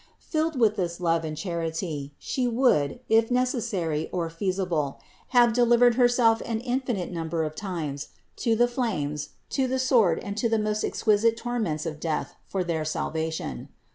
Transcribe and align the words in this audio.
Filled 0.31 0.59
with 0.59 0.77
this 0.77 0.99
love 0.99 1.23
and 1.23 1.37
charity, 1.37 2.15
She 2.17 2.47
would, 2.47 3.01
if 3.07 3.29
necessary 3.29 4.09
or 4.11 4.31
feasible, 4.31 4.99
have 5.27 5.53
delivered 5.53 5.93
Herself 5.93 6.41
an 6.43 6.59
infinite 6.61 7.11
number 7.11 7.43
of 7.43 7.53
times 7.53 8.07
to 8.37 8.55
the 8.55 8.67
flames, 8.67 9.29
to 9.51 9.67
the 9.67 9.77
sword 9.77 10.17
and 10.17 10.35
to 10.37 10.49
the 10.49 10.57
most 10.57 10.83
exquisite 10.83 11.37
torments 11.37 11.85
of 11.85 11.99
death 11.99 12.33
for 12.47 12.63
their 12.63 12.83
salvation. 12.83 13.69